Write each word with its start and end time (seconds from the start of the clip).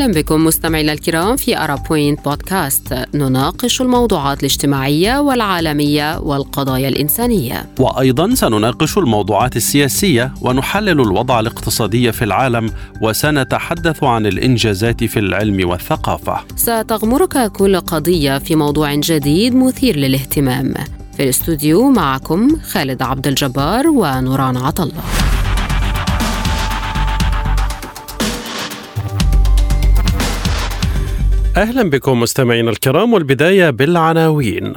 أهلا 0.00 0.12
بكم 0.12 0.44
مستمعينا 0.44 0.92
الكرام 0.92 1.36
في 1.36 1.58
أرا 1.58 1.74
بوينت 1.74 2.24
بودكاست. 2.24 2.94
نناقش 3.14 3.80
الموضوعات 3.80 4.40
الاجتماعية 4.40 5.18
والعالمية 5.18 6.18
والقضايا 6.18 6.88
الإنسانية. 6.88 7.66
وأيضا 7.78 8.34
سنناقش 8.34 8.98
الموضوعات 8.98 9.56
السياسية 9.56 10.34
ونحلل 10.40 11.00
الوضع 11.00 11.40
الاقتصادي 11.40 12.12
في 12.12 12.24
العالم 12.24 12.70
وسنتحدث 13.02 14.04
عن 14.04 14.26
الإنجازات 14.26 15.04
في 15.04 15.18
العلم 15.18 15.68
والثقافة. 15.68 16.40
ستغمرك 16.56 17.52
كل 17.52 17.80
قضية 17.80 18.38
في 18.38 18.56
موضوع 18.56 18.94
جديد 18.94 19.54
مثير 19.54 19.96
للاهتمام. 19.96 20.74
في 21.16 21.22
الاستوديو 21.22 21.90
معكم 21.90 22.56
خالد 22.60 23.02
عبد 23.02 23.26
الجبار 23.26 23.86
ونوران 23.86 24.56
عطله 24.56 25.02
أهلا 31.56 31.90
بكم 31.90 32.20
مستمعينا 32.20 32.70
الكرام 32.70 33.12
والبداية 33.12 33.70
بالعناوين. 33.70 34.74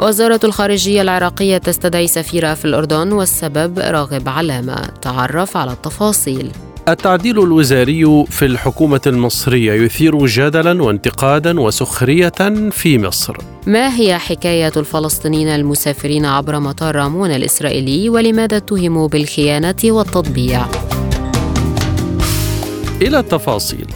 وزارة 0.00 0.40
الخارجية 0.44 1.02
العراقية 1.02 1.58
تستدعي 1.58 2.06
سفيرة 2.06 2.54
في 2.54 2.64
الأردن 2.64 3.12
والسبب 3.12 3.78
راغب 3.78 4.28
علامة 4.28 4.86
تعرف 5.02 5.56
على 5.56 5.72
التفاصيل. 5.72 6.52
التعديل 6.92 7.38
الوزاري 7.38 8.24
في 8.30 8.46
الحكومة 8.46 9.00
المصرية 9.06 9.72
يثير 9.72 10.26
جدلا 10.26 10.82
وانتقادا 10.82 11.60
وسخرية 11.60 12.68
في 12.70 12.98
مصر. 12.98 13.36
ما 13.66 13.94
هي 13.94 14.18
حكاية 14.18 14.72
الفلسطينيين 14.76 15.48
المسافرين 15.48 16.24
عبر 16.24 16.60
مطار 16.60 16.96
رامون 16.96 17.30
الإسرائيلي 17.30 18.08
ولماذا 18.08 18.56
اتهموا 18.56 19.08
بالخيانة 19.08 19.76
والتطبيع؟ 19.84 20.66
إلى 23.02 23.18
التفاصيل 23.18 23.86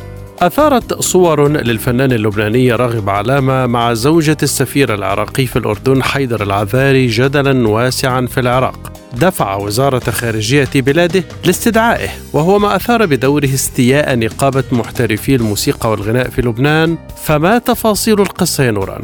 أثارت 0.40 1.00
صور 1.00 1.48
للفنان 1.48 2.12
اللبناني 2.12 2.72
راغب 2.72 3.10
علامة 3.10 3.66
مع 3.66 3.94
زوجة 3.94 4.36
السفير 4.42 4.94
العراقي 4.94 5.46
في 5.46 5.58
الأردن 5.58 6.02
حيدر 6.02 6.42
العذاري 6.42 7.06
جدلا 7.06 7.68
واسعا 7.68 8.26
في 8.26 8.40
العراق 8.40 8.91
دفع 9.14 9.56
وزارة 9.56 10.10
خارجية 10.10 10.68
بلاده 10.74 11.24
لاستدعائه 11.44 12.08
وهو 12.32 12.58
ما 12.58 12.76
أثار 12.76 13.06
بدوره 13.06 13.54
استياء 13.54 14.18
نقابة 14.18 14.64
محترفي 14.72 15.34
الموسيقى 15.34 15.90
والغناء 15.90 16.28
في 16.28 16.42
لبنان 16.42 16.98
فما 17.24 17.58
تفاصيل 17.58 18.20
القصة 18.20 18.64
يا 18.64 18.70
نوران؟ 18.70 19.02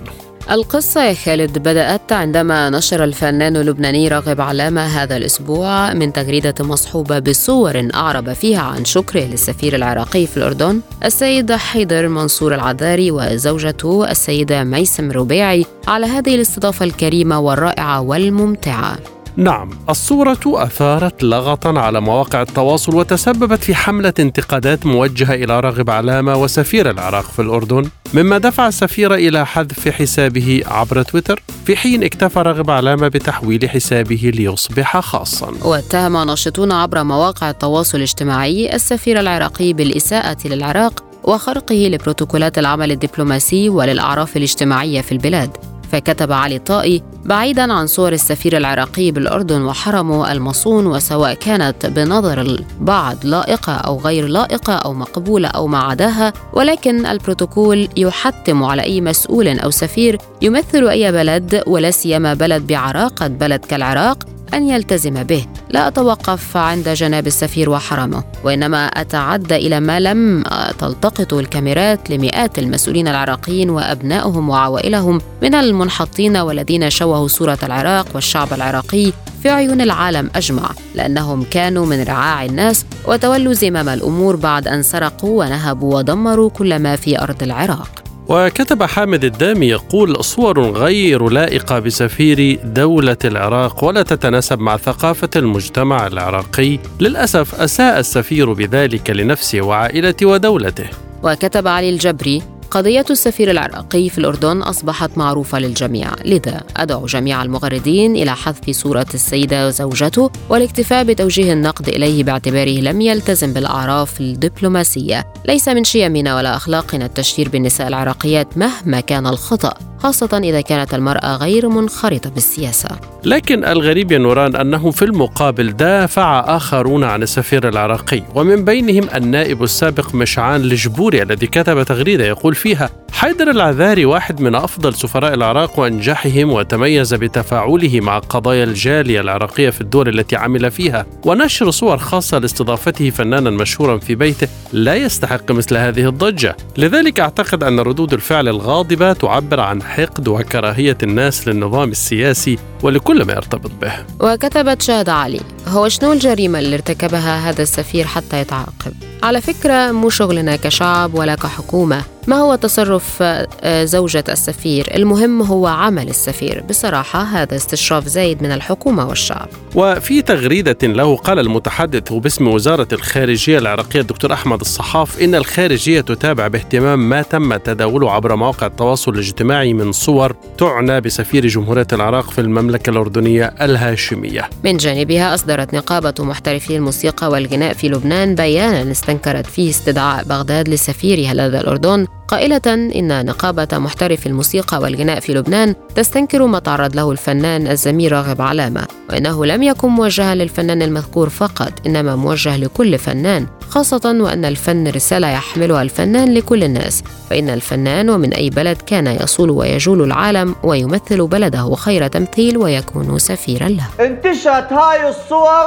القصة 0.51 1.05
يا 1.05 1.15
خالد 1.15 1.59
بدأت 1.59 2.13
عندما 2.13 2.71
نشر 2.71 3.05
الفنان 3.05 3.57
اللبناني 3.57 4.09
راغب 4.09 4.41
علامة 4.41 4.81
هذا 4.81 5.17
الأسبوع 5.17 5.95
من 5.95 6.13
تغريدة 6.13 6.55
مصحوبة 6.61 7.19
بصور 7.19 7.89
أعرب 7.95 8.33
فيها 8.33 8.61
عن 8.61 8.85
شكره 8.85 9.21
للسفير 9.21 9.75
العراقي 9.75 10.27
في 10.27 10.37
الأردن 10.37 10.81
السيد 11.05 11.53
حيدر 11.53 12.09
منصور 12.09 12.55
العذاري 12.55 13.11
وزوجته 13.11 14.11
السيدة 14.11 14.65
ميسم 14.65 15.11
ربيعي 15.11 15.67
على 15.89 16.07
هذه 16.07 16.35
الاستضافة 16.35 16.85
الكريمة 16.85 17.39
والرائعة 17.41 18.01
والممتعة 18.01 18.99
نعم 19.39 19.71
الصورة 19.91 20.39
أثارت 20.47 21.23
لغطا 21.23 21.81
على 21.81 22.01
مواقع 22.01 22.43
التواصل 22.43 22.95
وتسببت 22.95 23.65
في 23.65 23.75
حملة 23.75 24.13
انتقادات 24.19 24.87
موجهة 24.87 25.35
إلى 25.35 25.61
راغب 25.61 25.91
علامة 25.91 26.37
وسفير 26.37 26.91
العراق 26.91 27.25
في 27.25 27.43
الأردن. 27.43 27.91
مما 28.15 28.39
دفع 28.39 28.69
السفير 28.69 29.15
إلى 29.15 29.47
حذف 29.47 29.89
حسابه 29.89 30.63
عبر 30.67 31.03
تويتر 31.03 31.43
في 31.67 31.77
حين 31.77 32.05
اكتفى 32.05 32.39
راغب 32.39 32.71
علامة 32.71 33.09
بتحويل 33.09 33.71
حسابه 33.71 34.33
ليصبح 34.35 35.01
خاصا. 35.01 35.55
واتهم 35.63 36.27
ناشطون 36.27 36.73
عبر 36.73 37.05
مواقع 37.05 37.51
التواصل 37.51 37.99
الاجتماعي 37.99 38.75
السفير 38.75 39.21
العراقي 39.21 39.73
بالإساءة 39.73 40.39
للعراق 40.45 41.05
وخرقه 41.25 41.89
لبروتوكولات 41.89 42.59
العمل 42.59 42.93
الدبلوماسي 42.93 43.69
وللأعراف 43.69 44.37
الاجتماعية 44.37 45.01
في 45.01 45.13
البلاد. 45.13 45.78
فكتب 45.93 46.33
علي 46.33 46.59
طائي 46.59 47.03
بعيدا 47.25 47.73
عن 47.73 47.87
صور 47.87 48.13
السفير 48.13 48.57
العراقي 48.57 49.11
بالأردن 49.11 49.63
وحرمه 49.63 50.33
المصون 50.33 50.87
وسواء 50.87 51.35
كانت 51.35 51.87
بنظر 51.87 52.41
البعض 52.41 53.17
لائقة 53.25 53.73
أو 53.73 53.99
غير 53.99 54.27
لائقة 54.27 54.73
أو 54.75 54.95
مقبولة 54.95 55.49
أو 55.49 55.67
ما 55.67 55.79
عداها 55.79 56.33
ولكن 56.53 57.07
البروتوكول 57.07 57.89
يحتم 57.97 58.65
على 58.65 58.83
أي 58.83 59.01
مسؤول 59.01 59.59
أو 59.59 59.71
سفير 59.71 60.19
يمثل 60.43 60.89
أي 60.89 61.13
بلد 61.13 61.63
ولا 61.67 61.91
سيما 61.91 62.35
بلد 62.35 62.67
بعراقة 62.67 63.27
بلد 63.27 63.61
كالعراق. 63.61 64.38
أن 64.55 64.69
يلتزم 64.69 65.23
به. 65.23 65.47
لا 65.71 65.89
أتوقف 65.89 66.57
عند 66.57 66.89
جناب 66.89 67.27
السفير 67.27 67.71
وحرمه 67.71 68.25
وإنما 68.45 68.87
أتعدى 68.87 69.57
إلى 69.57 69.81
ما 69.81 70.01
لم 70.01 70.43
تلتقط 70.79 71.35
الكاميرات 71.35 72.11
لمئات 72.11 72.59
المسؤولين 72.59 73.09
العراقيين 73.09 73.71
وأبنائهم 73.71 74.49
وعوائلهم 74.49 75.21
من 75.43 75.55
المنحطين 75.55 76.37
والذين 76.37 76.91
شوهوا 76.91 77.29
صورة 77.29 77.59
العراق 77.63 78.07
والشعب 78.15 78.53
العراقي 78.53 79.13
في 79.43 79.49
عيون 79.49 79.81
العالم 79.81 80.31
أجمع 80.35 80.71
لأنهم 80.95 81.45
كانوا 81.51 81.87
من 81.87 82.03
رعاع 82.03 82.45
الناس 82.45 82.87
وتولوا 83.07 83.53
زمام 83.53 83.89
الأمور 83.89 84.37
بعد 84.37 84.69
أن 84.69 84.83
سرقوا 84.83 85.45
ونهبوا 85.45 85.97
ودمروا 85.97 86.51
كل 86.51 86.79
ما 86.79 86.97
في 86.97 87.23
أرض 87.23 87.43
العراق. 87.43 88.08
وكتب 88.29 88.83
حامد 88.83 89.25
الدامي 89.25 89.67
يقول 89.67 90.25
صور 90.25 90.61
غير 90.71 91.29
لائقة 91.29 91.79
بسفير 91.79 92.61
دولة 92.65 93.17
العراق 93.25 93.85
ولا 93.85 94.03
تتناسب 94.03 94.59
مع 94.61 94.77
ثقافة 94.77 95.31
المجتمع 95.37 96.07
العراقي. 96.07 96.79
للأسف 97.01 97.55
أساء 97.55 97.99
السفير 97.99 98.53
بذلك 98.53 99.11
لنفسه 99.11 99.61
وعائلته 99.61 100.27
ودولته. 100.27 100.85
وكتب 101.23 101.69
علي 101.69 101.91
الجبري 101.91 102.43
قضية 102.71 103.05
السفير 103.11 103.51
العراقي 103.51 104.09
في 104.09 104.19
الأردن 104.19 104.63
أصبحت 104.63 105.19
معروفة 105.19 105.59
للجميع 105.59 106.11
لذا 106.25 106.63
أدعو 106.77 107.07
جميع 107.07 107.43
المغردين 107.43 108.17
إلى 108.17 108.37
حذف 108.37 108.71
صورة 108.71 109.07
السيدة 109.15 109.67
وزوجته 109.67 110.31
والاكتفاء 110.49 111.05
بتوجيه 111.05 111.53
النقد 111.53 111.89
إليه 111.89 112.25
باعتباره 112.25 112.81
لم 112.81 113.01
يلتزم 113.01 113.53
بالأعراف 113.53 114.21
الدبلوماسية. 114.21 115.33
ليس 115.47 115.69
من 115.69 115.85
شيمنا 115.85 116.37
ولا 116.37 116.57
أخلاقنا 116.57 117.07
التشهير 117.07 117.49
بالنساء 117.49 117.89
العراقيات 117.89 118.59
مهما 118.59 119.01
كان 119.01 119.27
الخطأ. 119.27 119.75
خاصة 119.99 120.41
إذا 120.45 120.61
كانت 120.61 120.95
المرأة 120.95 121.37
غير 121.37 121.69
منخرطة 121.69 122.31
بالسياسة. 122.31 122.89
لكن 123.25 123.65
الغريب 123.65 124.13
يا 124.13 124.19
نوران 124.19 124.57
أنه 124.57 124.91
في 124.91 125.05
المقابل 125.05 125.73
دافع 125.73 126.57
آخرون 126.57 127.05
عن 127.05 127.23
السفير 127.23 127.69
العراقي 127.69 128.23
ومن 128.35 128.65
بينهم 128.65 129.09
النائب 129.15 129.63
السابق 129.63 130.15
مشعان 130.15 130.61
الجبوري 130.61 131.23
الذي 131.23 131.47
كتب 131.47 131.83
تغريدة 131.83 132.25
يقول 132.25 132.55
فيها 132.55 132.91
حيدر 133.13 133.51
العذاري 133.51 134.05
واحد 134.05 134.41
من 134.41 134.55
أفضل 134.55 134.95
سفراء 134.95 135.35
العراق 135.35 135.79
وأنجحهم 135.79 136.53
وتميز 136.53 137.15
بتفاعله 137.15 138.01
مع 138.01 138.19
قضايا 138.19 138.65
الجالية 138.65 139.21
العراقية 139.21 139.71
في 139.71 139.81
الدول 139.81 140.09
التي 140.09 140.37
عمل 140.37 140.71
فيها 140.71 141.07
ونشر 141.25 141.71
صور 141.71 141.99
خاصة 141.99 142.39
لاستضافته 142.39 143.11
فنانا 143.11 143.51
مشهورا 143.51 143.99
في 143.99 144.15
بيته 144.15 144.49
لا 144.73 144.95
يستحق 144.95 145.53
مثل 145.53 145.77
هذه 145.77 146.09
الضجة. 146.09 146.57
لذلك 146.77 147.21
أعتقد 147.21 147.65
أن 147.65 147.81
ردود 147.81 148.13
الفعل 148.13 148.49
الغاضبة 148.49 149.13
تعبر 149.13 149.61
عن 149.61 149.83
حقد 149.89 150.29
وكراهية 150.29 150.99
الناس 151.03 151.49
للنظام 151.49 151.91
السياسي 151.91 152.59
ولكل 152.83 153.25
ما 153.25 153.33
يرتبط 153.33 153.71
به. 153.81 153.93
وكتبت 154.21 154.83
شهد 154.83 155.09
علي 155.09 155.41
هو 155.69 155.89
شنو 155.89 156.13
الجريمة 156.13 156.59
اللي 156.59 156.75
ارتكبها 156.75 157.51
هذا 157.51 157.63
السفير 157.63 158.07
حتى 158.07 158.41
يتعاقب؟ 158.41 158.93
على 159.23 159.41
فكرة 159.41 159.93
مو 159.93 160.11
شغلنا 160.11 160.57
كشعب 160.57 161.15
ولا 161.15 161.35
كحكومة. 161.35 162.03
ما 162.29 162.37
هو 162.37 162.55
تصرف 162.55 163.23
آه، 163.23 163.85
زوجة 163.85 164.25
السفير؟ 164.29 164.95
المهم 164.95 165.43
هو 165.43 165.67
عمل 165.67 166.09
السفير. 166.09 166.65
بصراحة 166.69 167.23
هذا 167.23 167.57
استشراف 167.57 168.07
زايد 168.07 168.43
من 168.43 168.53
الحكومة 168.53 169.09
والشعب. 169.09 169.49
وفي 169.75 170.23
تغريدة 170.23 170.77
له 170.83 171.17
قال 171.17 171.39
المتحدث 171.39 172.13
باسم 172.13 172.49
وزارة 172.49 172.89
الخارجية 172.93 173.59
العراقية 173.59 174.01
الدكتور 174.01 174.33
أحمد 174.33 174.61
الصحاف 174.61 175.23
إن 175.23 175.35
الخارجية 175.35 176.01
تتابع 176.01 176.49
باهتمام 176.49 177.09
ما 177.09 177.23
تم 177.23 177.57
تداوله 177.57 178.13
عبر 178.13 178.37
مواقع 178.37 178.67
التواصل 178.67 179.13
الاجتماعي 179.15 179.73
من 179.73 179.93
صور 179.93 180.37
تعنى 180.59 181.01
بسفير 181.01 181.47
جمهورية 181.47 181.87
العراق 181.93 182.31
في 182.31 182.41
المملكة 182.41 182.91
الأردنية 182.91 183.55
الهاشمية. 183.61 184.51
من 184.65 184.77
جانبها 184.77 185.35
أصدرت 185.35 185.75
نقابة 185.75 186.15
محترفي 186.19 186.77
الموسيقى 186.77 187.31
والغناء 187.31 187.73
في 187.73 187.89
لبنان 187.89 188.35
بيانا 188.35 188.91
استنكرت 188.91 189.47
فيه 189.47 189.71
استدعاء 189.71 190.25
بغداد 190.25 190.69
لسفيرها 190.69 191.35
لدى 191.35 191.61
الأردن 191.61 192.07
قائلة 192.29 192.61
إن 192.67 193.27
نقابة 193.27 193.69
محترف 193.73 194.27
الموسيقى 194.27 194.79
والغناء 194.79 195.21
في 195.21 195.35
لبنان 195.35 195.75
تستنكر 195.95 196.47
ما 196.47 196.59
تعرض 196.59 196.97
له 196.97 197.11
الفنان 197.11 197.67
الزميل 197.67 198.13
راغب 198.13 198.43
علامة 198.43 198.87
وإنه 199.11 199.47
لم 199.47 199.63
يكن 199.63 199.89
موجها 199.89 200.35
للفنان 200.35 200.83
المذكور 200.83 201.29
فقط 201.29 201.73
إنما 201.87 202.17
موجه 202.17 202.57
لكل 202.57 202.99
فنان 202.99 203.47
خاصة 203.69 204.17
وأن 204.21 204.45
الفن 204.45 204.89
رسالة 204.89 205.29
يحملها 205.29 205.83
الفنان 205.83 206.35
لكل 206.35 206.65
الناس 206.65 207.03
فإن 207.31 207.51
الفنان 207.51 208.11
ومن 208.11 208.35
أي 208.35 208.51
بلد 208.51 208.77
كان 208.77 209.07
يصول 209.07 209.51
ويجول 209.51 210.03
العالم 210.03 210.55
ويمثل 210.63 211.27
بلده 211.27 211.75
خير 211.75 212.07
تمثيل 212.07 212.59
ويكون 212.59 213.19
سفيرا 213.19 213.69
له. 213.69 214.07
انتشرت 214.07 214.73
هاي 214.73 215.09
الصور 215.09 215.67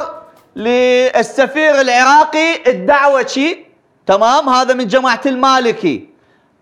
للسفير 0.55 1.81
العراقي 1.81 2.71
الدعوة 2.71 3.55
تمام؟ 4.07 4.49
هذا 4.49 4.73
من 4.73 4.87
جماعة 4.87 5.21
المالكي. 5.25 6.10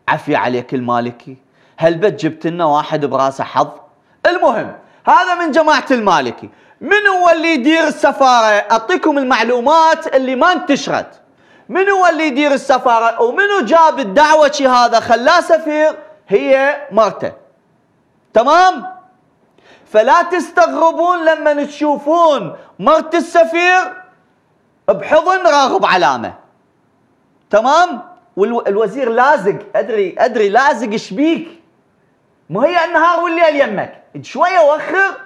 عفي 0.09 0.35
عليك 0.35 0.73
المالكي. 0.73 1.37
هل 1.77 1.93
بت 1.93 2.25
جبت 2.25 2.47
لنا 2.47 2.65
واحد 2.65 3.05
براسه 3.05 3.43
حظ؟ 3.43 3.67
المهم 4.25 4.75
هذا 5.05 5.35
من 5.35 5.51
جماعة 5.51 5.85
المالكي. 5.91 6.49
من 6.81 7.07
هو 7.07 7.29
اللي 7.29 7.53
يدير 7.53 7.87
السفارة؟ 7.87 8.45
أعطيكم 8.71 9.17
المعلومات 9.17 10.15
اللي 10.15 10.35
ما 10.35 10.51
انتشرت. 10.51 11.21
من 11.69 11.89
هو 11.89 12.07
اللي 12.07 12.27
يدير 12.27 12.51
السفارة؟ 12.51 13.21
ومنو 13.21 13.61
جاب 13.61 13.99
الدعوة 13.99 14.51
شي 14.51 14.67
هذا؟ 14.67 14.99
خلاه 14.99 15.41
سفير. 15.41 15.95
هي 16.27 16.75
مرته 16.91 17.31
تمام؟ 18.33 18.85
فلا 19.85 20.21
تستغربون 20.21 21.25
لما 21.25 21.63
تشوفون 21.63 22.55
مرت 22.79 23.15
السفير 23.15 23.93
بحضن 24.89 25.47
راغب 25.47 25.85
علامة. 25.85 26.33
تمام؟ 27.49 28.01
والوزير 28.37 29.09
لازق. 29.09 29.55
ادري 29.75 30.15
أدري 30.17 30.49
لازق 30.49 30.95
شبيك 30.95 31.47
مو 32.49 32.61
هي 32.61 32.85
النهار 32.85 33.23
والليل 33.23 33.55
يمك. 33.61 34.03
شوية 34.21 34.59
وخر. 34.59 35.17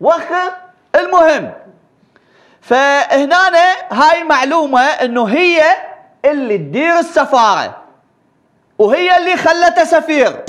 وخر. 0.00 0.52
المهم 0.94 1.52
فهنا 2.60 3.72
هاي 3.90 4.24
معلومة 4.24 4.80
إنه 4.80 5.24
هي 5.24 5.62
اللي 6.24 6.58
تدير 6.58 6.98
السفارة 6.98 7.82
وهي 8.78 9.16
اللي 9.16 9.36
خلته 9.36 9.84
سفير. 9.84 10.43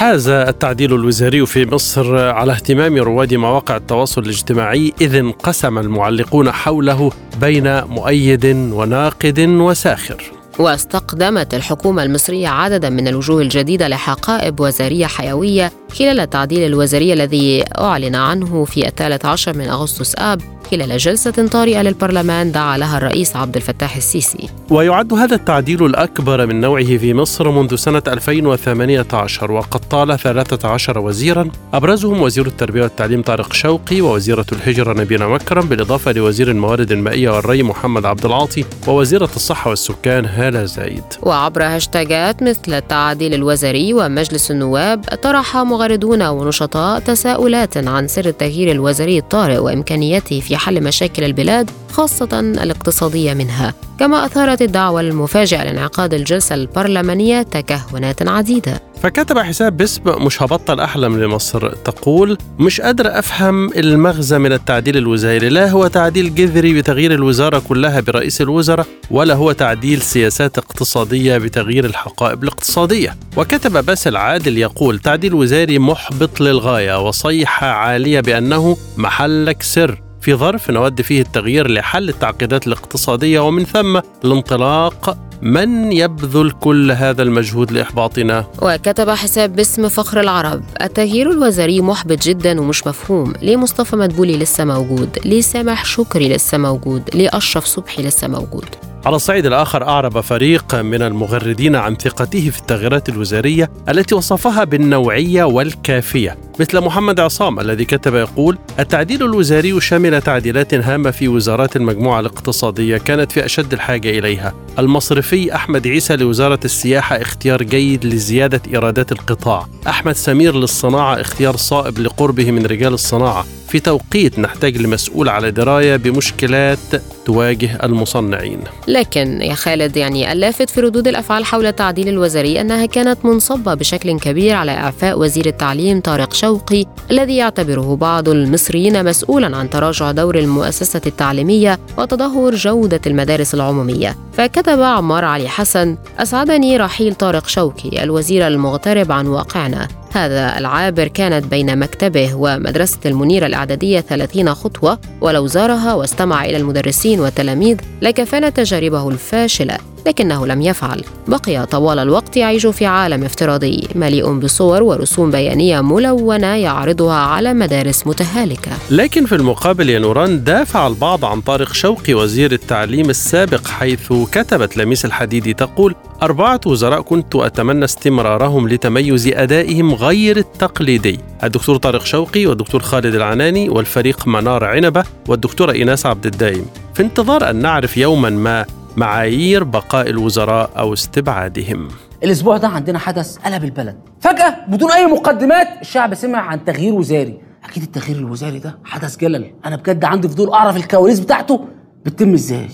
حاز 0.00 0.28
التعديل 0.28 0.94
الوزاري 0.94 1.46
في 1.46 1.66
مصر 1.66 2.18
على 2.18 2.52
اهتمام 2.52 2.96
رواد 2.96 3.34
مواقع 3.34 3.76
التواصل 3.76 4.22
الاجتماعي 4.22 4.92
إذ 5.00 5.14
انقسم 5.14 5.78
المعلقون 5.78 6.50
حوله 6.50 7.12
بين 7.40 7.84
مؤيد 7.84 8.46
وناقد 8.46 9.40
وساخر. 9.40 10.32
واستقدمت 10.58 11.54
الحكومة 11.54 12.02
المصرية 12.02 12.48
عددا 12.48 12.90
من 12.90 13.08
الوجوه 13.08 13.42
الجديدة 13.42 13.88
لحقائب 13.88 14.60
وزارية 14.60 15.06
حيوية 15.06 15.72
خلال 15.98 16.20
التعديل 16.20 16.66
الوزاري 16.66 17.12
الذي 17.12 17.64
أعلن 17.78 18.14
عنه 18.14 18.64
في 18.64 18.88
الثالث 18.88 19.24
عشر 19.24 19.56
من 19.56 19.68
أغسطس 19.68 20.14
آب 20.18 20.40
خلال 20.70 20.98
جلسة 20.98 21.30
طارئة 21.30 21.82
للبرلمان 21.82 22.52
دعا 22.52 22.78
لها 22.78 22.96
الرئيس 22.98 23.36
عبد 23.36 23.56
الفتاح 23.56 23.96
السيسي. 23.96 24.48
ويعد 24.70 25.12
هذا 25.12 25.34
التعديل 25.34 25.84
الأكبر 25.84 26.46
من 26.46 26.60
نوعه 26.60 26.96
في 26.96 27.14
مصر 27.14 27.50
منذ 27.50 27.74
سنة 27.74 28.02
2018 28.08 29.52
وقد 29.52 29.80
طال 29.80 30.18
13 30.18 30.98
وزيرا. 30.98 31.50
أبرزهم 31.74 32.22
وزير 32.22 32.46
التربية 32.46 32.82
والتعليم 32.82 33.22
طارق 33.22 33.52
شوقي 33.52 34.00
ووزيرة 34.00 34.46
الهجرة 34.52 35.00
نبيلة 35.00 35.28
مكرم 35.28 35.68
بالإضافة 35.68 36.12
لوزير 36.12 36.50
الموارد 36.50 36.92
المائية 36.92 37.30
والري 37.30 37.62
محمد 37.62 38.04
عبد 38.04 38.24
العاطي 38.24 38.64
ووزيرة 38.86 39.30
الصحة 39.36 39.70
والسكان 39.70 40.26
هالة 40.26 40.64
زايد. 40.64 41.04
وعبر 41.22 41.62
هاشتاجات 41.62 42.42
مثل 42.42 42.74
التعديل 42.74 43.34
الوزاري 43.34 43.94
ومجلس 43.94 44.50
النواب 44.50 45.04
طرح 45.22 45.56
مغردون 45.56 46.22
ونشطاء 46.22 47.00
تساؤلات 47.00 47.76
عن 47.76 48.08
سر 48.08 48.26
التغيير 48.26 48.70
الوزاري 48.70 49.18
الطارئ 49.18 49.58
وإمكانيته 49.58 50.40
في 50.40 50.59
حل 50.60 50.82
مشاكل 50.82 51.24
البلاد 51.24 51.70
خاصة 51.92 52.40
الاقتصادية 52.40 53.34
منها. 53.34 53.74
كما 54.00 54.24
أثارت 54.26 54.62
الدعوة 54.62 55.00
المفاجئة 55.00 55.64
لانعقاد 55.64 56.14
الجلسة 56.14 56.54
البرلمانية 56.54 57.42
تكهنات 57.42 58.28
عديدة. 58.28 58.82
فكتب 59.02 59.38
حساب 59.38 59.76
باسم 59.76 60.02
مش 60.06 60.42
هبطل 60.42 60.80
أحلم 60.80 61.22
لمصر 61.22 61.72
تقول 61.72 62.38
مش 62.58 62.80
قادر 62.80 63.18
أفهم 63.18 63.72
المغزى 63.72 64.38
من 64.38 64.52
التعديل 64.52 64.96
الوزاري. 64.96 65.48
لا 65.48 65.70
هو 65.70 65.86
تعديل 65.86 66.34
جذري 66.34 66.74
بتغيير 66.74 67.14
الوزارة 67.14 67.62
كلها 67.68 68.00
برئيس 68.00 68.40
الوزراء 68.40 68.86
ولا 69.10 69.34
هو 69.34 69.52
تعديل 69.52 70.02
سياسات 70.02 70.58
اقتصادية 70.58 71.38
بتغيير 71.38 71.84
الحقائب 71.84 72.42
الاقتصادية. 72.42 73.16
وكتب 73.36 73.84
باسل 73.84 74.16
عادل 74.16 74.58
يقول 74.58 74.98
تعديل 74.98 75.34
وزاري 75.34 75.78
محبط 75.78 76.40
للغاية 76.40 77.06
وصيحة 77.06 77.66
عالية 77.66 78.20
بأنه 78.20 78.76
محلك 78.96 79.62
سر. 79.62 80.09
في 80.20 80.34
ظرف 80.34 80.70
نود 80.70 81.02
فيه 81.02 81.20
التغيير 81.20 81.70
لحل 81.70 82.08
التعقيدات 82.08 82.66
الاقتصادية 82.66 83.40
ومن 83.40 83.64
ثم 83.64 84.00
الانطلاق 84.24 85.16
من 85.42 85.92
يبذل 85.92 86.50
كل 86.50 86.92
هذا 86.92 87.22
المجهود 87.22 87.72
لإحباطنا؟ 87.72 88.46
وكتب 88.62 89.10
حساب 89.10 89.56
باسم 89.56 89.88
فخر 89.88 90.20
العرب 90.20 90.62
التغيير 90.82 91.30
الوزاري 91.30 91.80
محبط 91.80 92.22
جدا 92.22 92.60
ومش 92.60 92.86
مفهوم 92.86 93.32
ليه 93.42 93.56
مصطفى 93.56 93.96
مدبولي 93.96 94.36
لسه 94.36 94.64
موجود؟ 94.64 95.18
ليه 95.24 95.40
سامح 95.40 95.84
شكري 95.84 96.28
لسه 96.28 96.58
موجود؟ 96.58 97.02
ليه 97.14 97.28
أشرف 97.32 97.64
صبحي 97.64 98.02
لسه 98.02 98.28
موجود؟ 98.28 98.89
على 99.06 99.16
الصعيد 99.16 99.46
الآخر 99.46 99.88
أعرب 99.88 100.20
فريق 100.20 100.74
من 100.74 101.02
المغردين 101.02 101.76
عن 101.76 101.96
ثقته 101.96 102.50
في 102.50 102.58
التغييرات 102.58 103.08
الوزارية 103.08 103.70
التي 103.88 104.14
وصفها 104.14 104.64
بالنوعية 104.64 105.44
والكافية 105.44 106.38
مثل 106.60 106.80
محمد 106.80 107.20
عصام 107.20 107.60
الذي 107.60 107.84
كتب 107.84 108.14
يقول 108.14 108.58
التعديل 108.78 109.22
الوزاري 109.22 109.80
شمل 109.80 110.22
تعديلات 110.22 110.74
هامة 110.74 111.10
في 111.10 111.28
وزارات 111.28 111.76
المجموعة 111.76 112.20
الاقتصادية 112.20 112.98
كانت 112.98 113.32
في 113.32 113.44
أشد 113.44 113.72
الحاجة 113.72 114.18
إليها. 114.18 114.54
المصرفي 114.78 115.54
أحمد 115.54 115.86
عيسى 115.86 116.16
لوزارة 116.16 116.60
السياحة 116.64 117.16
اختيار 117.16 117.62
جيد 117.62 118.04
لزيادة 118.04 118.62
إيرادات 118.72 119.12
القطاع. 119.12 119.66
أحمد 119.88 120.14
سمير 120.14 120.56
للصناعة 120.56 121.20
اختيار 121.20 121.56
صائب 121.56 121.98
لقربه 121.98 122.50
من 122.50 122.66
رجال 122.66 122.94
الصناعة. 122.94 123.44
في 123.70 123.80
توقيت 123.80 124.38
نحتاج 124.38 124.76
لمسؤول 124.76 125.28
على 125.28 125.50
دراية 125.50 125.96
بمشكلات 125.96 126.78
تواجه 127.26 127.78
المصنعين. 127.84 128.60
لكن 128.88 129.40
يا 129.42 129.54
خالد 129.54 129.96
يعني 129.96 130.32
اللافت 130.32 130.70
في 130.70 130.80
ردود 130.80 131.08
الأفعال 131.08 131.44
حول 131.44 131.66
التعديل 131.66 132.08
الوزاري 132.08 132.60
أنها 132.60 132.86
كانت 132.86 133.24
منصبة 133.24 133.74
بشكل 133.74 134.18
كبير 134.18 134.54
على 134.54 134.72
إعفاء 134.72 135.18
وزير 135.18 135.46
التعليم 135.46 136.00
طارق 136.00 136.34
شوقي 136.34 136.84
الذي 137.10 137.36
يعتبره 137.36 137.96
بعض 137.96 138.28
المصريين 138.28 139.04
مسؤولا 139.04 139.56
عن 139.56 139.70
تراجع 139.70 140.10
دور 140.10 140.38
المؤسسة 140.38 141.00
التعليمية 141.06 141.78
وتدهور 141.98 142.54
جودة 142.54 143.00
المدارس 143.06 143.54
العمومية. 143.54 144.16
فكتب 144.32 144.82
عمار 144.82 145.24
علي 145.24 145.48
حسن 145.48 145.96
أسعدني 146.18 146.76
رحيل 146.76 147.14
طارق 147.14 147.48
شوقي 147.48 148.02
الوزير 148.02 148.46
المغترب 148.46 149.12
عن 149.12 149.26
واقعنا. 149.26 149.88
هذا 150.12 150.58
العابر 150.58 151.08
كانت 151.08 151.46
بين 151.46 151.78
مكتبه 151.78 152.34
ومدرسة 152.34 152.98
المنيرة 153.06 153.46
الإعدادية 153.46 154.00
30 154.00 154.54
خطوة 154.54 154.98
ولو 155.20 155.46
زارها 155.46 155.94
واستمع 155.94 156.44
إلى 156.44 156.56
المدرسين 156.56 157.20
والتلاميذ 157.20 157.76
لكفانا 158.02 158.48
تجاربه 158.48 159.08
الفاشلة. 159.08 159.78
لكنه 160.10 160.46
لم 160.46 160.62
يفعل. 160.62 161.04
بقي 161.28 161.66
طوال 161.66 161.98
الوقت 161.98 162.36
يعيش 162.36 162.66
في 162.66 162.86
عالم 162.86 163.24
افتراضي 163.24 163.88
مليء 163.94 164.32
بصور 164.38 164.82
ورسوم 164.82 165.30
بيانية 165.30 165.80
ملونة 165.80 166.46
يعرضها 166.46 167.14
على 167.14 167.54
مدارس 167.54 168.06
متهالكة. 168.06 168.70
لكن 168.90 169.26
في 169.26 169.34
المقابل 169.34 169.90
يا 169.90 169.98
نوران 169.98 170.44
دافع 170.44 170.86
البعض 170.86 171.24
عن 171.24 171.40
طارق 171.40 171.72
شوقي 171.72 172.14
وزير 172.14 172.52
التعليم 172.52 173.10
السابق 173.10 173.66
حيث 173.66 174.12
كتبت 174.32 174.76
لميس 174.76 175.04
الحديدي 175.04 175.54
تقول 175.54 175.94
أربعة 176.22 176.60
وزراء 176.66 177.00
كنت 177.00 177.36
أتمنى 177.36 177.84
استمرارهم 177.84 178.68
لتميز 178.68 179.28
أدائهم 179.28 179.94
غير 179.94 180.36
التقليدي. 180.36 181.18
الدكتور 181.44 181.76
طارق 181.76 182.04
شوقي 182.04 182.46
والدكتور 182.46 182.82
خالد 182.82 183.14
العناني 183.14 183.68
والفريق 183.68 184.26
منار 184.26 184.64
عنبة 184.64 185.04
والدكتورة 185.28 185.72
إيناس 185.72 186.06
عبد 186.06 186.26
الدايم. 186.26 186.66
في 186.94 187.02
انتظار 187.02 187.50
أن 187.50 187.56
نعرف 187.56 187.96
يوما 187.96 188.30
ما 188.30 188.64
معايير 188.96 189.64
بقاء 189.64 190.10
الوزراء 190.10 190.70
أو 190.78 190.92
استبعادهم. 190.92 191.88
الأسبوع 192.24 192.56
ده 192.56 192.68
عندنا 192.68 192.98
حدث 192.98 193.36
قلب 193.36 193.64
البلد. 193.64 193.96
فجأة 194.20 194.56
بدون 194.68 194.92
أي 194.92 195.06
مقدمات 195.06 195.68
الشعب 195.80 196.14
سمع 196.14 196.38
عن 196.38 196.64
تغيير 196.64 196.94
وزاري. 196.94 197.40
أكيد 197.64 197.82
التغيير 197.82 198.18
الوزاري 198.18 198.58
ده 198.58 198.78
حدث 198.84 199.16
جلل. 199.16 199.54
أنا 199.66 199.76
بجد 199.76 200.04
عندي 200.04 200.28
فضول 200.28 200.52
أعرف 200.52 200.76
الكواليس 200.76 201.20
بتاعته 201.20 201.64
بتتم 202.04 202.32
إزاي. 202.32 202.68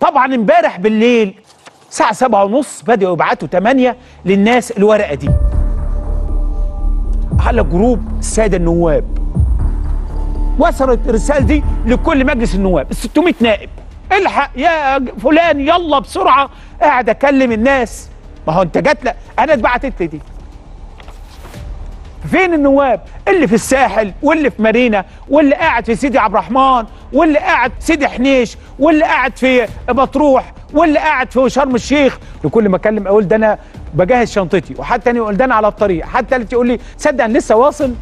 طبعا 0.00 0.34
امبارح 0.34 0.80
بالليل 0.80 1.34
الساعة 1.90 2.12
سبعة 2.12 2.44
ونص 2.44 2.82
بدأوا 2.82 3.12
يبعتوا 3.12 3.48
تمانية 3.48 3.96
للناس 4.24 4.70
الورقة 4.70 5.14
دي. 5.14 5.30
على 7.38 7.64
جروب 7.64 8.00
السادة 8.18 8.56
النواب. 8.56 9.04
وصلت 10.58 11.00
الرسالة 11.08 11.40
دي 11.40 11.62
لكل 11.86 12.26
مجلس 12.26 12.54
النواب. 12.54 12.92
600 12.92 13.34
نائب. 13.40 13.70
الحق 14.12 14.50
يا 14.56 14.98
فلان 14.98 15.60
يلا 15.60 15.98
بسرعة. 15.98 16.50
قاعد 16.82 17.08
أكلم 17.08 17.52
الناس. 17.52 18.08
ما 18.46 18.52
هو 18.52 18.62
أنت 18.62 18.78
جات 18.78 19.04
لك 19.04 19.16
أنا 19.38 19.52
اتبعتت 19.52 19.92
لي 20.00 20.06
دي. 20.06 20.20
فين 22.30 22.54
النواب؟ 22.54 23.00
اللي 23.28 23.46
في 23.48 23.54
الساحل 23.54 24.12
واللي 24.22 24.50
في 24.50 24.62
مارينا 24.62 25.04
واللي 25.28 25.54
قاعد 25.54 25.84
في 25.84 25.94
سيدي 25.94 26.18
عبد 26.18 26.34
الرحمن 26.34 26.84
واللي 27.12 27.38
قاعد 27.38 27.72
سيدي 27.78 28.08
حنيش 28.08 28.56
واللي 28.78 29.04
قاعد 29.04 29.36
في 29.36 29.68
مطروح 29.88 30.52
واللي 30.72 30.98
قاعد 30.98 31.32
في 31.32 31.50
شرم 31.50 31.74
الشيخ. 31.74 32.18
لكل 32.44 32.68
ما 32.68 32.76
أكلم 32.76 33.06
أقول 33.06 33.28
ده 33.28 33.36
أنا 33.36 33.58
بجهز 33.94 34.32
شنطتي. 34.32 34.74
وحد 34.78 35.00
تاني 35.00 35.18
يقول 35.18 35.36
ده 35.36 35.44
أنا 35.44 35.54
على 35.54 35.68
الطريق. 35.68 36.04
حد 36.04 36.26
تالت 36.26 36.52
يقول 36.52 36.68
لي 36.68 36.78
تصدق 36.98 37.24
أنا 37.24 37.38
لسه 37.38 37.56
واصل. 37.56 37.94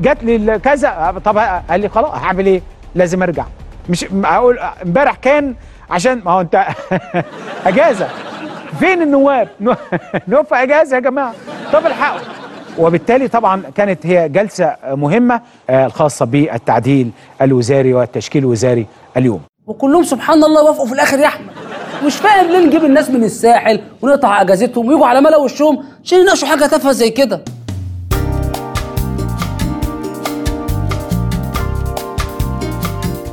جات 0.00 0.24
لي 0.24 0.58
كذا. 0.58 1.20
طب 1.24 1.38
قال 1.38 1.80
لي 1.80 1.88
خلاص 1.88 2.14
هعمل 2.14 2.46
إيه؟ 2.46 2.62
لازم 2.94 3.22
أرجع. 3.22 3.44
مش 3.88 4.04
هقول 4.24 4.58
امبارح 4.58 5.14
كان 5.16 5.54
عشان 5.90 6.22
ما 6.24 6.30
هو 6.32 6.40
انت 6.40 6.66
أجازة. 7.66 8.08
فين 8.80 9.02
النواب؟ 9.02 9.48
نواب 10.28 10.46
في 10.46 10.54
أجازة 10.54 10.94
يا 10.94 11.00
جماعة. 11.00 11.34
طب 11.72 11.86
الحقوا. 11.86 12.20
وبالتالي 12.78 13.28
طبعا 13.28 13.62
كانت 13.74 14.06
هي 14.06 14.28
جلسة 14.28 14.76
مهمة 14.86 15.40
آه، 15.70 15.86
الخاصة 15.86 16.26
بالتعديل 16.26 17.10
الوزاري 17.42 17.94
والتشكيل 17.94 18.42
الوزاري 18.44 18.86
اليوم. 19.16 19.40
وكلهم 19.66 20.02
سبحان 20.02 20.44
الله 20.44 20.62
وافقوا 20.64 20.86
في 20.86 20.92
الآخر 20.92 21.18
يا 21.18 21.26
أحمد. 21.26 21.46
مش 22.04 22.16
فاهم 22.16 22.46
ليه 22.46 22.66
نجيب 22.66 22.84
الناس 22.84 23.10
من 23.10 23.24
الساحل 23.24 23.80
ونقطع 24.02 24.40
أجازتهم 24.40 24.86
ويجوا 24.88 25.06
على 25.06 25.20
ملا 25.20 25.36
وشهم 25.36 25.84
عشان 26.04 26.18
يناقشوا 26.18 26.48
حاجة 26.48 26.66
تافهة 26.66 26.92
زي 26.92 27.10
كده. 27.10 27.40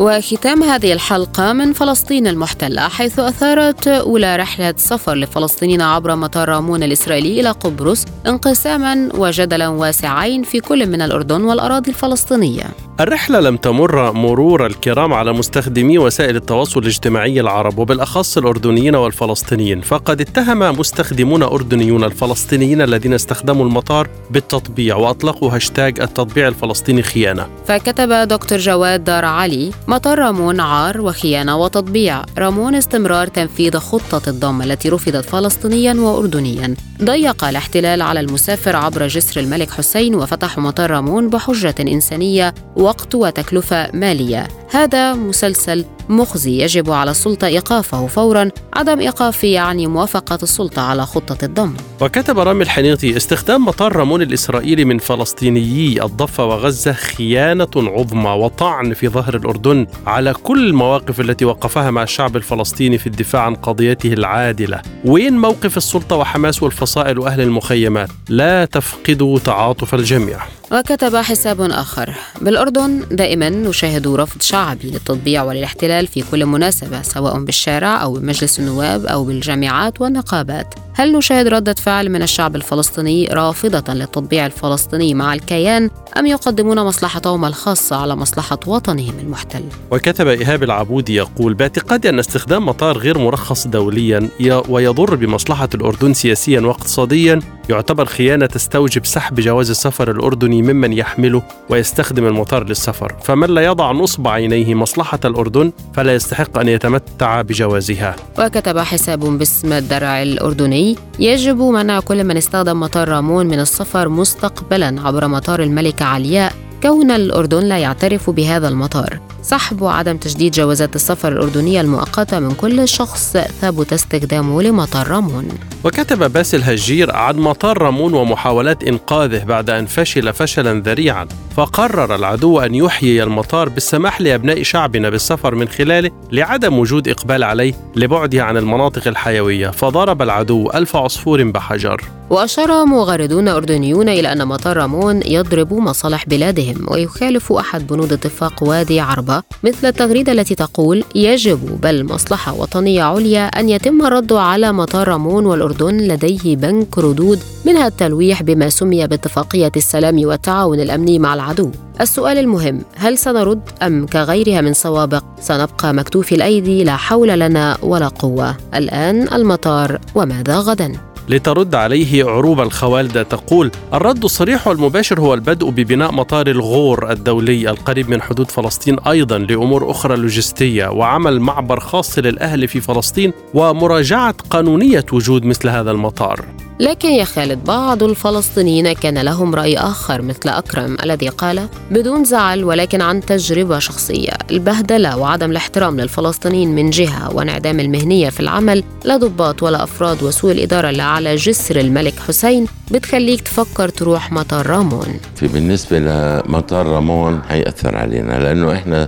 وختام 0.04 0.64
هذه 0.64 0.94
الحلقة 0.94 1.54
من 1.54 1.74
فلسطين 1.74 2.28
المحتلة 2.28 2.88
حيث 2.88 3.20
أثارت 3.20 3.88
أولى 3.88 4.36
رحلة 4.36 4.74
سفر 4.78 5.16
لفلسطينيين 5.16 5.82
عبر 5.82 6.16
مطار 6.16 6.50
رامون 6.50 6.84
الإسرائيلي 6.84 7.40
إلى 7.40 7.50
قبرص 7.52 8.06
انقساما 8.28 9.10
وجدلا 9.14 9.68
واسعين 9.68 10.44
في 10.44 10.60
كل 10.60 10.88
من 10.88 11.02
الأردن 11.02 11.42
والأراضي 11.42 11.90
الفلسطينية. 11.90 12.64
الرحلة 13.00 13.40
لم 13.40 13.58
تمر 13.58 14.12
مرور 14.12 14.66
الكرام 14.66 15.14
على 15.14 15.34
مستخدمي 15.34 15.98
وسائل 15.98 16.36
التواصل 16.36 16.80
الاجتماعي 16.80 17.40
العرب 17.40 17.78
وبالأخص 17.78 18.38
الأردنيين 18.38 18.96
والفلسطينيين 18.96 19.82
فقد 19.82 20.22
اتهم 20.22 20.60
مستخدمون 20.60 21.44
أردنيون 21.44 22.04
الفلسطينيين 22.04 22.82
الذين 22.82 23.14
استخدموا 23.14 23.66
المطار 23.66 24.10
بالتطبيع 24.32 24.96
وأطلقوا 24.96 25.56
هاشتاج 25.56 26.02
التطبيع 26.02 26.48
الفلسطيني 26.48 27.02
خيانة. 27.04 27.48
فكتب 27.68 28.28
دكتور 28.28 28.58
جواد 28.58 29.04
دار 29.04 29.26
علي 29.26 29.72
مطار 29.88 30.20
رامون 30.20 30.60
عار 30.60 31.02
وخيانة 31.02 31.58
وتطبيع. 31.58 32.22
رامون 32.38 32.76
استمرار 32.76 33.28
تنفيذ 33.28 33.78
خطة 33.78 34.30
الضم 34.30 34.62
التي 34.62 34.90
رفضت 34.90 35.26
فلسطينيا 35.26 35.94
وأردنيا. 35.94 36.76
ضيق 37.04 37.44
الاحتلال 37.44 38.02
على 38.02 38.20
المسافر 38.20 38.76
عبر 38.76 39.08
جسر 39.08 39.40
الملك 39.40 39.72
حسين 39.72 40.16
وفتحوا 40.16 40.64
مطار 40.64 40.92
رامون 40.92 41.30
بحجة 41.30 41.76
إنسانية 41.80 42.54
وقت 42.84 43.16
وتكلفة 43.16 43.92
مالية. 43.94 44.48
هذا 44.72 45.14
مسلسل 45.14 45.86
مخزي 46.10 46.64
يجب 46.64 46.92
على 46.92 47.12
السلطة 47.12 47.48
إيقافه 47.48 48.08
فورا 48.08 48.50
عدم 48.74 49.00
إيقافه 49.00 49.48
يعني 49.48 49.88
موافقة 49.88 50.40
السلطة 50.44 50.82
على 50.82 51.06
خطة 51.06 51.46
الضم. 51.46 51.74
وكتب 52.02 52.40
رامي 52.40 52.64
الحنيطي 52.64 53.18
استخدام 53.18 53.66
مطار 53.66 53.96
رامون 53.96 54.22
الإسرائيلي 54.22 54.86
من 54.86 54.98
فلسطينيي 54.98 56.04
الضفة 56.04 56.46
وغزة 56.46 56.94
خيانة 56.94 57.70
عظمى 57.76 58.30
وطعن 58.30 58.94
في 58.94 59.08
ظهر 59.08 59.36
الأردن 59.36 59.88
على 60.08 60.34
كل 60.34 60.68
المواقف 60.68 61.20
التي 61.20 61.46
وقفها 61.46 61.92
مع 61.92 62.04
الشعب 62.04 62.36
الفلسطيني 62.36 62.98
في 62.98 63.08
الدفاع 63.08 63.42
عن 63.42 63.56
قضيته 63.56 64.14
العادلة. 64.14 64.82
وين 65.06 65.38
موقف 65.38 65.78
السلطة 65.78 66.16
وحماس 66.16 66.64
والفصائل 66.64 67.20
وأهل 67.20 67.42
المخيمات؟ 67.42 68.10
لا 68.30 68.66
تفقدوا 68.66 69.40
تعاطف 69.40 69.96
الجميع. 69.96 70.40
وكتب 70.72 71.16
حساب 71.16 71.62
آخر 71.62 72.14
بالأردن 72.42 73.04
دائما 73.12 73.50
نشاهد 73.50 74.08
رفض 74.08 74.42
شعبي 74.42 74.92
للتطبيع 74.92 75.44
وللاحتلال 75.44 75.93
في 76.02 76.24
كل 76.32 76.46
مناسبة 76.46 77.02
سواء 77.02 77.44
بالشارع 77.44 78.04
أو 78.04 78.14
بمجلس 78.14 78.60
النواب 78.60 79.06
أو 79.06 79.24
بالجامعات 79.24 80.02
والنقابات. 80.02 80.74
هل 80.96 81.12
نشاهد 81.14 81.48
ردة 81.48 81.74
فعل 81.74 82.10
من 82.10 82.22
الشعب 82.22 82.56
الفلسطيني 82.56 83.28
رافضة 83.28 83.94
للتطبيع 83.94 84.46
الفلسطيني 84.46 85.14
مع 85.14 85.34
الكيان 85.34 85.90
أم 86.18 86.26
يقدمون 86.26 86.80
مصلحتهم 86.80 87.46
الخاصة 87.46 87.96
على 87.96 88.16
مصلحة 88.16 88.60
وطنهم 88.68 89.14
المحتل؟ 89.20 89.64
وكتب 89.92 90.28
إيهاب 90.28 90.64
العبودي 90.64 91.16
يقول 91.16 91.54
باعتقادي 91.54 92.10
أن 92.10 92.20
استخدام 92.20 92.66
مطار 92.66 92.98
غير 92.98 93.18
مرخص 93.18 93.68
دوليا 93.68 94.30
ويضر 94.70 95.16
بمصلحة 95.16 95.70
الأردن 95.76 96.14
سياسيا 96.14 96.60
واقتصاديا 96.60 97.40
يعتبر 97.70 98.06
خيانة 98.06 98.46
تستوجب 98.46 99.06
سحب 99.06 99.40
جواز 99.40 99.70
السفر 99.70 100.12
الأردني 100.12 100.62
ممن 100.62 100.94
يحمله 100.94 101.44
ويستخدم 101.70 102.26
المطار 102.26 102.64
للسفر 102.64 103.16
فمن 103.24 103.48
لا 103.48 103.62
يضع 103.62 103.92
نصب 103.92 104.28
عينيه 104.28 104.76
مصلحة 104.76 105.20
الأردن 105.26 105.72
فلا 105.94 106.16
يستحق 106.16 106.58
أن 106.58 106.68
يتمتع 106.68 107.42
بجوازها 107.42 108.16
وكتب 108.40 108.80
حساب 108.80 109.20
باسم 109.20 109.74
الدرع 109.74 110.22
الأردني 110.22 110.83
يجب 111.20 111.58
منع 111.62 112.00
كل 112.00 112.24
من 112.24 112.38
استخدم 112.38 112.80
مطار 112.80 113.10
رامون 113.10 113.46
من 113.46 113.60
السفر 113.60 114.10
مستقبلا 114.10 115.02
عبر 115.02 115.28
مطار 115.28 115.64
الملكة 115.64 116.06
علياء. 116.06 116.54
كون 116.84 117.12
الأردن 117.12 117.64
لا 117.64 117.78
يعترف 117.78 118.30
بهذا 118.30 118.68
المطار. 118.68 119.20
سحب 119.42 119.82
وعدم 119.82 120.18
تجديد 120.18 120.52
جوازات 120.52 120.96
السفر 120.96 121.32
الأردنية 121.32 121.82
المؤقتة 121.82 122.40
من 122.40 122.52
كل 122.52 122.88
شخص 122.88 123.38
ثبت 123.62 123.94
استخدامه 123.94 124.62
لمطار 124.62 125.08
رامون. 125.08 125.48
وكتب 125.84 126.34
باسل 126.34 126.62
هجير 126.64 127.16
عن 127.16 127.36
مطار 127.36 127.82
رامون 127.82 128.14
ومحاولات 128.14 128.84
إنقاذه 128.84 129.44
بعد 129.44 129.70
أن 129.70 129.86
فشل 129.86 130.34
فشلا 130.34 130.82
ذريعا. 130.86 131.28
فقرر 131.56 132.16
العدو 132.16 132.60
أن 132.60 132.76
يحيي 132.76 133.24
المطار 133.24 133.70
بالسماح 133.70 134.22
لأبناء 134.22 134.64
شعبنا 134.64 135.10
بالسفر 135.10 135.56
من 135.56 135.68
خلاله 135.68 136.12
لعدم 136.32 136.80
وجود 136.80 137.08
إقبال 137.08 137.44
عليه 137.44 137.74
لبعده 137.96 138.44
عن 138.44 138.58
المناطق 138.58 139.08
الحيوية. 139.08 139.70
فضرب 139.70 140.22
العدو 140.22 140.70
ألف 140.70 140.96
عصفور 140.96 141.44
بحجر. 141.44 142.02
وأشار 142.30 142.86
مغردون 142.86 143.48
أردنيون 143.48 144.10
إلى 144.10 144.32
أن 144.32 144.48
مطار 144.48 144.78
رامون 144.78 145.22
يضرب 145.26 145.74
مصالح 145.74 146.26
بلادهم 146.26 146.86
ويخالف 146.88 147.52
أحد 147.52 147.88
بنود 147.88 148.14
اتفاق 148.14 148.64
وادي 148.64 149.00
عربة 149.00 149.44
مثل 149.64 149.88
التغريدة 149.88 150.32
التي 150.32 150.56
تقول 150.56 151.04
يجب 151.16 151.82
بل 151.82 152.04
مصلحة 152.06 152.54
وطنية 152.54 153.04
عليا 153.04 153.46
أن 153.46 153.70
يتم 153.70 154.06
الرد 154.06 154.34
على 154.34 154.72
مطار 154.72 155.08
رامون 155.08 155.46
والأردن 155.46 155.98
لديه 155.98 156.56
بنك 156.56 156.98
ردود 156.98 157.40
منها 157.66 157.88
التلويح 157.88 158.44
بما 158.44 158.70
سمي 158.70 159.08
باتفاقية 159.08 159.72
السلام 159.76 160.26
والتعاون 160.26 160.80
الأمني 160.80 161.20
مع 161.20 161.34
العدو. 161.44 161.72
السؤال 162.02 162.38
المهم 162.38 162.82
هل 162.96 163.18
سنرد 163.18 163.62
أم 163.82 164.06
كغيرها 164.06 164.62
من 164.62 164.74
سوابق؟ 164.74 165.24
سنبقى 165.40 165.94
مكتوفي 165.94 166.36
الأيدي 166.36 166.84
لا 166.84 166.96
حول 166.96 167.40
لنا 167.40 167.78
ولا 167.82 168.08
قوة. 168.08 168.58
الآن 168.76 169.34
المطار 169.34 170.00
وماذا 170.16 170.60
غداً؟ 170.60 171.14
لترد 171.30 171.76
عليه 171.76 172.26
عروب 172.26 172.62
الخوالدة 172.62 173.24
تقول 173.24 173.72
الرد 173.94 174.24
الصريح 174.24 174.68
والمباشر 174.68 175.20
هو 175.20 175.34
البدء 175.34 175.70
ببناء 175.70 176.12
مطار 176.12 176.48
الغور 176.48 177.12
الدولي 177.12 177.70
القريب 177.70 178.10
من 178.10 178.22
حدود 178.22 178.52
فلسطين 178.52 179.00
أيضا 179.00 179.38
لأمور 179.38 179.92
أخرى 179.92 180.16
لوجستية 180.16 180.88
وعمل 180.88 181.40
معبر 181.40 181.80
خاص 181.80 182.20
للأهل 182.20 182.68
في 182.68 182.82
فلسطين 182.82 183.34
ومراجعة 183.54 184.36
قانونية 184.50 185.06
وجود 185.14 185.46
مثل 185.46 185.70
هذا 185.70 185.92
المطار. 185.92 186.46
لكن 186.80 187.10
يا 187.10 187.24
خالد 187.24 187.64
بعض 187.64 188.04
الفلسطينيين 188.04 188.94
كان 188.94 189.18
لهم 189.18 189.56
رأي 189.56 189.78
آخر 189.78 190.22
مثل 190.22 190.50
أكرم 190.50 190.98
الذي 191.04 191.30
قال 191.30 191.68
بدون 191.92 192.24
زعل 192.24 192.64
ولكن 192.64 193.02
عن 193.02 193.22
تجربة 193.22 193.80
شخصية. 193.80 194.32
البهدلة 194.52 195.18
وعدم 195.18 195.52
الاحترام 195.52 196.00
للفلسطينيين 196.00 196.76
من 196.76 196.90
جهة 196.90 197.36
وانعدام 197.36 197.80
المهنية 197.80 198.30
في 198.30 198.40
العمل 198.40 198.84
لا 199.04 199.18
ضباط 199.18 199.64
ولا 199.64 199.84
أفراد 199.84 200.24
وسوء 200.24 200.52
الإدارة 200.52 200.90
اللي 200.90 201.04
على 201.04 201.36
جسر 201.36 201.80
الملك 201.80 202.14
حسين 202.28 202.66
بتخليك 202.92 203.42
تفكر 203.42 203.90
تروح 203.90 204.32
مطار 204.32 204.68
رامون. 204.68 205.20
في 205.36 205.48
بالنسبة 205.48 206.00
لمطار 206.00 206.86
رامون 206.88 207.42
حيأثر 207.50 207.96
علينا 207.98 208.40
لأنه 208.40 208.74
إحنا 208.74 209.08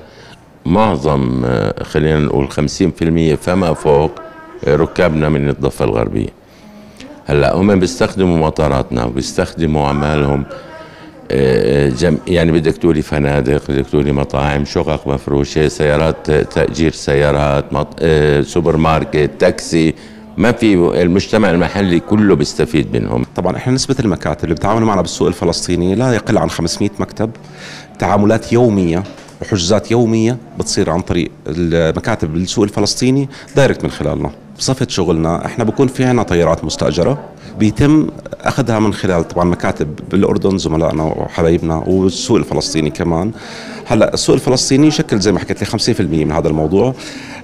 معظم 0.66 1.46
خلينا 1.84 2.20
نقول 2.20 2.52
50% 2.52 3.36
فما 3.42 3.74
فوق 3.74 4.12
ركابنا 4.68 5.30
من 5.30 5.50
الضفة 5.50 5.86
الغربية. 5.86 6.45
هلا 7.26 7.56
هم 7.56 7.80
بيستخدموا 7.80 8.38
مطاراتنا 8.48 9.06
وبيستخدموا 9.06 9.86
أعمالهم 9.88 10.46
آه، 11.32 11.90
جم 11.90 12.18
يعني 12.28 12.52
بدك 12.52 12.78
تقولي 12.78 13.02
فنادق 13.02 13.72
بدك 13.72 13.86
تقولي 13.90 14.12
مطاعم 14.12 14.66
شقق 14.66 15.08
مفروشة 15.08 15.68
سيارات 15.68 16.32
تأجير 16.32 16.92
سيارات 16.92 17.74
مط... 17.74 17.88
آه، 18.02 18.42
سوبر 18.42 18.78
ماركت 18.78 19.30
تاكسي 19.40 19.94
ما 20.38 20.52
في 20.52 20.74
المجتمع 21.02 21.50
المحلي 21.50 22.00
كله 22.00 22.36
بيستفيد 22.36 22.98
منهم. 22.98 23.26
طبعا 23.36 23.56
إحنا 23.58 23.74
نسبة 23.74 23.96
المكاتب 24.00 24.44
اللي 24.44 24.56
بتعاملوا 24.56 24.88
معنا 24.88 25.02
بالسوق 25.02 25.28
الفلسطيني 25.28 25.96
لا 25.96 26.14
يقل 26.14 26.38
عن 26.38 26.50
500 26.50 26.90
مكتب 27.00 27.32
تعاملات 28.00 28.54
يومية 28.54 29.04
وحجوزات 29.42 29.92
يومية 29.92 30.38
بتصير 30.60 30.90
عن 30.90 31.02
طريق 31.02 31.32
المكاتب 31.48 32.34
بالسوق 32.34 32.64
الفلسطيني 32.64 33.30
دايركت 33.56 33.84
من 33.84 33.92
خلالنا. 33.92 34.32
بصفة 34.58 34.88
شغلنا 34.90 35.46
إحنا 35.46 35.64
بكون 35.64 35.88
في 35.88 36.04
عنا 36.04 36.24
طيارات 36.24 36.64
مستأجرة 36.64 37.18
بيتم 37.60 38.08
أخذها 38.42 38.80
من 38.80 38.94
خلال 38.94 39.28
طبعا 39.28 39.44
مكاتب 39.46 39.96
بالأردن 40.12 40.58
زملائنا 40.58 41.04
وحبايبنا 41.04 41.76
والسوق 41.88 42.38
الفلسطيني 42.38 42.90
كمان. 42.90 43.32
هلأ 43.86 44.14
السوق 44.14 44.36
الفلسطيني 44.36 44.88
يشكل 44.88 45.20
زي 45.20 45.32
ما 45.32 45.40
حكيت 45.40 45.62
لي 45.62 45.96
50% 45.96 46.02
من 46.02 46.32
هذا 46.32 46.48
الموضوع. 46.48 46.94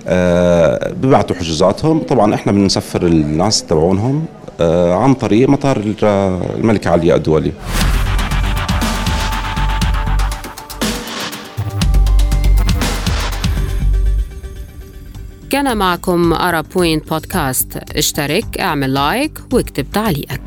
آه 0.08 0.94
ببعثوا 0.94 1.36
حجوزاتهم. 1.36 2.00
طبعا 2.00 2.36
إحنا 2.36 2.52
بنسفر 2.52 3.06
الناس 3.08 3.64
تبعونهم 3.64 4.26
آه 4.62 4.94
عن 4.94 5.14
طريق 5.14 5.50
مطار 5.50 5.82
الملكة 6.58 6.90
علياء 6.90 7.18
الدولي. 7.18 7.52
كان 15.52 15.78
معكم 15.78 16.34
أرا 16.34 16.62
بوينت 16.62 17.10
بودكاست 17.10 17.78
اشترك 17.78 18.58
اعمل 18.60 18.94
like 18.94 19.40
واكتب 19.54 19.86
تعليقك. 19.94 20.42